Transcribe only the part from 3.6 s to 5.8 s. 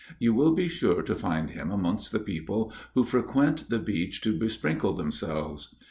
the beach to besprinkle themselves.